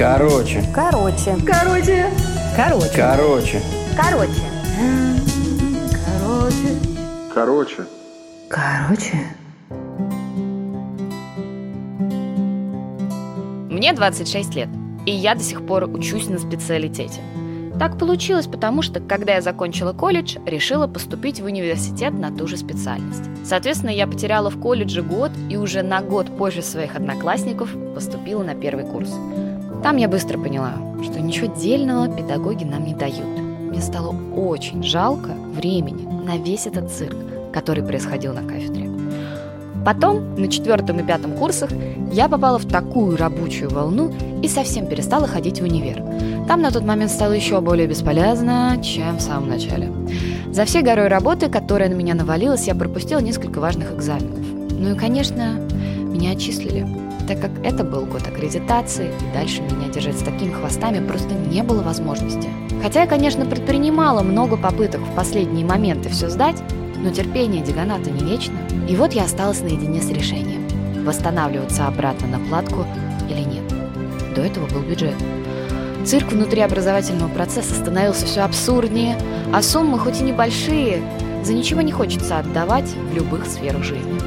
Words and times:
Короче. 0.00 0.64
Короче. 0.74 1.36
Короче. 1.44 2.06
Короче. 2.56 2.90
Короче. 2.96 3.60
Короче. 3.94 4.40
Короче. 6.06 6.56
Короче. 7.34 7.84
Короче. 8.48 9.18
Мне 13.68 13.92
26 13.92 14.54
лет, 14.54 14.68
и 15.04 15.10
я 15.10 15.34
до 15.34 15.42
сих 15.42 15.66
пор 15.66 15.84
учусь 15.84 16.30
на 16.30 16.38
специалитете. 16.38 17.20
Так 17.78 17.98
получилось, 17.98 18.46
потому 18.46 18.80
что, 18.80 19.00
когда 19.00 19.34
я 19.34 19.42
закончила 19.42 19.92
колледж, 19.92 20.38
решила 20.46 20.86
поступить 20.86 21.40
в 21.40 21.44
университет 21.44 22.14
на 22.14 22.34
ту 22.34 22.46
же 22.46 22.56
специальность. 22.56 23.24
Соответственно, 23.44 23.90
я 23.90 24.06
потеряла 24.06 24.48
в 24.48 24.58
колледже 24.58 25.02
год 25.02 25.32
и 25.50 25.58
уже 25.58 25.82
на 25.82 26.00
год 26.00 26.34
позже 26.38 26.62
своих 26.62 26.96
одноклассников 26.96 27.68
поступила 27.94 28.42
на 28.42 28.54
первый 28.54 28.86
курс. 28.86 29.10
Там 29.82 29.96
я 29.96 30.08
быстро 30.08 30.38
поняла, 30.38 30.74
что 31.02 31.20
ничего 31.20 31.46
дельного 31.54 32.08
педагоги 32.08 32.64
нам 32.64 32.84
не 32.84 32.94
дают. 32.94 33.26
Мне 33.60 33.80
стало 33.80 34.14
очень 34.34 34.82
жалко 34.82 35.30
времени 35.54 36.06
на 36.24 36.36
весь 36.36 36.66
этот 36.66 36.90
цирк, 36.90 37.16
который 37.52 37.82
происходил 37.82 38.34
на 38.34 38.42
кафедре. 38.42 38.90
Потом, 39.84 40.34
на 40.34 40.48
четвертом 40.48 41.00
и 41.00 41.02
пятом 41.02 41.32
курсах, 41.32 41.70
я 42.12 42.28
попала 42.28 42.58
в 42.58 42.66
такую 42.66 43.16
рабочую 43.16 43.70
волну 43.70 44.12
и 44.42 44.48
совсем 44.48 44.86
перестала 44.86 45.26
ходить 45.26 45.60
в 45.60 45.64
универ. 45.64 46.04
Там 46.46 46.60
на 46.60 46.70
тот 46.70 46.84
момент 46.84 47.10
стало 47.10 47.32
еще 47.32 47.60
более 47.62 47.86
бесполезно, 47.86 48.78
чем 48.82 49.16
в 49.16 49.22
самом 49.22 49.48
начале. 49.48 49.90
За 50.52 50.66
всей 50.66 50.82
горой 50.82 51.08
работы, 51.08 51.48
которая 51.48 51.88
на 51.88 51.94
меня 51.94 52.14
навалилась, 52.14 52.66
я 52.66 52.74
пропустила 52.74 53.20
несколько 53.20 53.60
важных 53.60 53.94
экзаменов. 53.94 54.40
Ну 54.72 54.94
и, 54.94 54.98
конечно, 54.98 55.58
меня 56.02 56.32
отчислили, 56.32 56.86
так 57.30 57.40
как 57.40 57.64
это 57.64 57.84
был 57.84 58.06
год 58.06 58.26
аккредитации, 58.26 59.06
и 59.06 59.32
дальше 59.32 59.62
меня 59.62 59.88
держать 59.88 60.18
с 60.18 60.22
такими 60.22 60.50
хвостами 60.50 61.06
просто 61.06 61.32
не 61.32 61.62
было 61.62 61.80
возможности. 61.80 62.48
Хотя 62.82 63.02
я, 63.02 63.06
конечно, 63.06 63.46
предпринимала 63.46 64.22
много 64.22 64.56
попыток 64.56 65.00
в 65.00 65.14
последние 65.14 65.64
моменты 65.64 66.08
все 66.08 66.28
сдать, 66.28 66.60
но 66.96 67.10
терпение 67.10 67.62
Диганата 67.62 68.10
не 68.10 68.28
вечно. 68.28 68.58
И 68.88 68.96
вот 68.96 69.12
я 69.12 69.24
осталась 69.24 69.60
наедине 69.60 70.02
с 70.02 70.10
решением– 70.10 70.66
восстанавливаться 71.04 71.86
обратно 71.86 72.26
на 72.26 72.40
платку 72.40 72.84
или 73.28 73.42
нет. 73.42 73.62
До 74.34 74.40
этого 74.40 74.66
был 74.66 74.80
бюджет. 74.80 75.14
Цирк 76.04 76.32
внутри 76.32 76.62
образовательного 76.62 77.28
процесса 77.28 77.74
становился 77.74 78.26
все 78.26 78.40
абсурднее, 78.40 79.16
а 79.52 79.62
суммы, 79.62 80.00
хоть 80.00 80.20
и 80.20 80.24
небольшие, 80.24 81.00
за 81.44 81.52
ничего 81.52 81.80
не 81.80 81.92
хочется 81.92 82.40
отдавать 82.40 82.92
в 83.12 83.14
любых 83.14 83.46
сферах 83.46 83.84
жизни. 83.84 84.20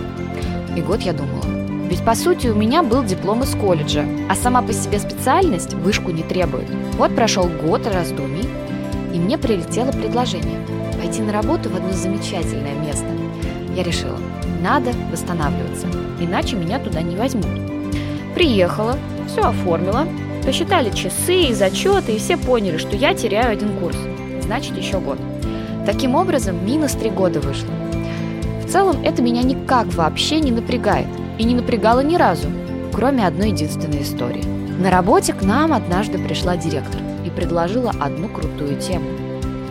И 0.77 0.81
год 0.81 1.01
я 1.01 1.11
думала, 1.11 1.72
ведь 1.93 2.03
по 2.03 2.15
сути 2.15 2.47
у 2.47 2.55
меня 2.55 2.81
был 2.81 3.03
диплом 3.03 3.43
из 3.43 3.53
колледжа, 3.53 4.03
а 4.27 4.33
сама 4.33 4.63
по 4.63 4.73
себе 4.73 4.97
специальность 4.97 5.75
вышку 5.75 6.09
не 6.09 6.23
требует. 6.23 6.67
Вот 6.97 7.15
прошел 7.15 7.47
год 7.47 7.85
раздумий, 7.85 8.49
и 9.13 9.19
мне 9.19 9.37
прилетело 9.37 9.91
предложение– 9.91 10.59
пойти 10.99 11.21
на 11.21 11.31
работу 11.31 11.69
в 11.69 11.75
одно 11.75 11.91
замечательное 11.91 12.73
место. 12.73 13.05
Я 13.75 13.83
решила, 13.83 14.17
надо 14.63 14.89
восстанавливаться, 15.11 15.85
иначе 16.19 16.55
меня 16.55 16.79
туда 16.79 17.03
не 17.03 17.15
возьмут. 17.15 17.45
Приехала, 18.33 18.97
все 19.27 19.41
оформила, 19.41 20.07
посчитали 20.43 20.89
часы 20.89 21.43
и 21.43 21.53
зачеты, 21.53 22.13
и 22.13 22.17
все 22.17 22.37
поняли, 22.37 22.77
что 22.77 22.95
я 22.95 23.13
теряю 23.13 23.51
один 23.51 23.69
курс, 23.77 23.97
значит 24.41 24.75
еще 24.75 24.99
год. 24.99 25.19
Таким 25.85 26.15
образом, 26.15 26.65
минус 26.65 26.93
три 26.93 27.11
года 27.11 27.39
вышло. 27.39 27.69
В 28.65 28.71
целом, 28.71 29.03
это 29.03 29.21
меня 29.21 29.43
никак 29.43 29.93
вообще 29.93 30.39
не 30.39 30.49
напрягает, 30.49 31.05
и 31.37 31.43
не 31.43 31.55
напрягало 31.55 32.01
ни 32.01 32.15
разу, 32.15 32.47
кроме 32.93 33.25
одной 33.25 33.49
единственной 33.49 34.03
истории. 34.03 34.43
На 34.79 34.89
работе 34.89 35.33
к 35.33 35.41
нам 35.43 35.73
однажды 35.73 36.17
пришла 36.17 36.57
директор 36.57 37.01
и 37.25 37.29
предложила 37.29 37.91
одну 37.99 38.27
крутую 38.29 38.79
тему– 38.79 39.07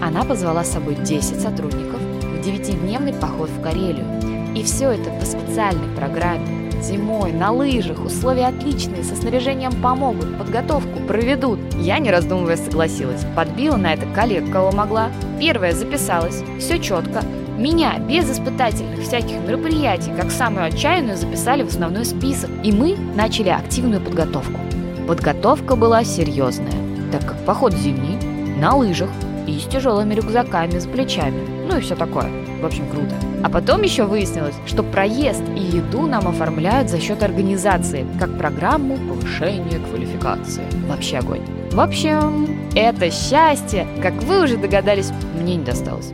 она 0.03 0.25
позвала 0.25 0.65
с 0.65 0.73
собой 0.73 0.97
10 0.97 1.41
сотрудников 1.41 2.01
в 2.01 2.41
девятидневный 2.41 3.15
поход 3.15 3.49
в 3.49 3.63
Карелию. 3.63 4.05
И 4.53 4.65
все 4.65 4.91
это 4.91 5.11
по 5.11 5.25
специальной 5.25 5.95
программе. 5.95 6.73
Зимой, 6.83 7.31
на 7.31 7.53
лыжах, 7.53 8.05
условия 8.05 8.49
отличные, 8.49 9.05
со 9.05 9.15
снаряжением 9.15 9.71
помогут, 9.81 10.37
подготовку 10.37 10.99
проведут. 11.07 11.61
Я, 11.77 12.01
не 12.01 12.11
раздумывая, 12.11 12.57
согласилась. 12.57 13.25
Подбила 13.37 13.77
на 13.77 13.95
это 13.95 14.07
коллег, 14.07 14.51
кого 14.51 14.73
могла. 14.73 15.13
Первая 15.39 15.73
записалась, 15.73 16.43
все 16.59 16.81
четко. 16.81 17.23
Меня 17.63 17.97
без 17.97 18.29
испытательных 18.29 19.03
всяких 19.03 19.37
мероприятий, 19.47 20.11
как 20.17 20.33
самую 20.33 20.65
отчаянную, 20.67 21.17
записали 21.17 21.63
в 21.63 21.69
основной 21.69 22.05
список. 22.05 22.51
И 22.65 22.73
мы 22.73 22.97
начали 23.15 23.51
активную 23.51 24.01
подготовку. 24.01 24.59
Подготовка 25.07 25.77
была 25.77 26.03
серьезная, 26.03 26.73
так 27.13 27.25
как 27.25 27.37
поход 27.45 27.73
зимний, 27.75 28.19
на 28.59 28.75
лыжах, 28.75 29.11
и 29.47 29.61
с 29.61 29.67
тяжелыми 29.67 30.13
рюкзаками 30.13 30.77
с 30.77 30.87
плечами. 30.87 31.47
Ну 31.69 31.79
и 31.79 31.81
все 31.81 31.95
такое. 31.95 32.29
В 32.61 32.67
общем, 32.67 32.85
круто. 32.89 33.15
А 33.45 33.49
потом 33.49 33.83
еще 33.83 34.07
выяснилось, 34.07 34.57
что 34.67 34.83
проезд 34.83 35.45
и 35.57 35.61
еду 35.61 36.09
нам 36.09 36.27
оформляют 36.27 36.91
за 36.91 36.99
счет 36.99 37.23
организации, 37.23 38.05
как 38.19 38.37
программу 38.39 38.97
повышения 38.97 39.79
квалификации. 39.89 40.65
Вообще 40.89 41.19
огонь. 41.19 41.43
В 41.71 41.79
общем, 41.79 42.49
это 42.75 43.09
счастье, 43.13 43.87
как 44.03 44.15
вы 44.25 44.43
уже 44.43 44.57
догадались, 44.57 45.13
мне 45.41 45.55
не 45.55 45.65
досталось. 45.65 46.13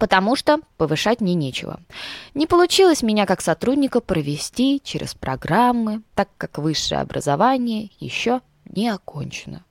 Потому 0.00 0.34
что 0.34 0.60
повышать 0.78 1.20
мне 1.20 1.34
нечего. 1.34 1.78
Не 2.32 2.46
получилось 2.46 3.02
меня 3.02 3.26
как 3.26 3.42
сотрудника 3.42 4.00
провести 4.00 4.80
через 4.82 5.14
программы, 5.14 6.00
так 6.14 6.30
как 6.38 6.56
высшее 6.56 7.02
образование 7.02 7.90
еще 8.00 8.40
не 8.64 8.88
окончено. 8.88 9.62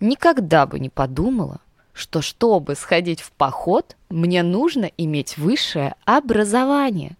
Никогда 0.00 0.66
бы 0.66 0.80
не 0.80 0.88
подумала, 0.88 1.60
что 1.92 2.22
чтобы 2.22 2.74
сходить 2.74 3.20
в 3.20 3.30
поход, 3.30 3.96
мне 4.08 4.42
нужно 4.42 4.90
иметь 4.96 5.38
высшее 5.38 5.94
образование. 6.04 7.16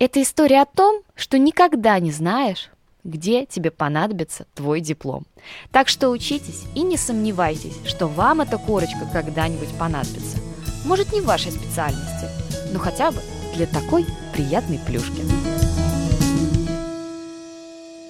Это 0.00 0.20
история 0.22 0.62
о 0.62 0.66
том, 0.66 1.02
что 1.14 1.38
никогда 1.38 2.00
не 2.00 2.10
знаешь, 2.10 2.68
где 3.04 3.46
тебе 3.46 3.70
понадобится 3.70 4.44
твой 4.54 4.80
диплом. 4.80 5.24
Так 5.70 5.86
что 5.86 6.10
учитесь 6.10 6.64
и 6.74 6.82
не 6.82 6.96
сомневайтесь, 6.96 7.78
что 7.86 8.08
вам 8.08 8.40
эта 8.40 8.58
корочка 8.58 9.08
когда-нибудь 9.12 9.78
понадобится. 9.78 10.49
Может, 10.84 11.12
не 11.12 11.20
в 11.20 11.26
вашей 11.26 11.52
специальности, 11.52 12.28
но 12.72 12.78
хотя 12.78 13.10
бы 13.10 13.20
для 13.54 13.66
такой 13.66 14.06
приятной 14.32 14.78
плюшки. 14.78 15.22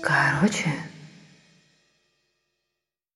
Короче. 0.03 0.71